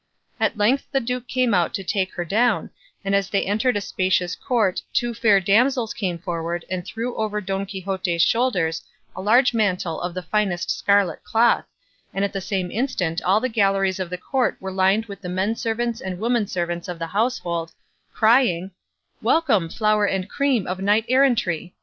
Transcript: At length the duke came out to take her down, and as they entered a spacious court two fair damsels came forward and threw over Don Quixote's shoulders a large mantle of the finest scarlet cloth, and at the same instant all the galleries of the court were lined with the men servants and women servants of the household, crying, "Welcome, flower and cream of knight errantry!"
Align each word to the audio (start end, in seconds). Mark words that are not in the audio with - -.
At 0.39 0.57
length 0.57 0.87
the 0.91 0.99
duke 0.99 1.27
came 1.27 1.53
out 1.53 1.75
to 1.75 1.83
take 1.83 2.11
her 2.15 2.25
down, 2.25 2.71
and 3.05 3.13
as 3.13 3.29
they 3.29 3.43
entered 3.45 3.77
a 3.77 3.81
spacious 3.81 4.35
court 4.35 4.81
two 4.91 5.13
fair 5.13 5.39
damsels 5.39 5.93
came 5.93 6.17
forward 6.17 6.65
and 6.71 6.83
threw 6.83 7.15
over 7.17 7.39
Don 7.39 7.67
Quixote's 7.67 8.23
shoulders 8.23 8.83
a 9.15 9.21
large 9.21 9.53
mantle 9.53 10.01
of 10.01 10.15
the 10.15 10.23
finest 10.23 10.71
scarlet 10.75 11.23
cloth, 11.23 11.65
and 12.15 12.25
at 12.25 12.33
the 12.33 12.41
same 12.41 12.71
instant 12.71 13.21
all 13.21 13.39
the 13.39 13.47
galleries 13.47 13.99
of 13.99 14.09
the 14.09 14.17
court 14.17 14.57
were 14.59 14.71
lined 14.71 15.05
with 15.05 15.21
the 15.21 15.29
men 15.29 15.55
servants 15.55 16.01
and 16.01 16.17
women 16.17 16.47
servants 16.47 16.87
of 16.87 16.97
the 16.97 17.05
household, 17.05 17.71
crying, 18.11 18.71
"Welcome, 19.21 19.69
flower 19.69 20.07
and 20.07 20.27
cream 20.27 20.65
of 20.65 20.79
knight 20.79 21.05
errantry!" 21.09 21.75